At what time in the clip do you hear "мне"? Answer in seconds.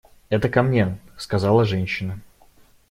0.63-0.97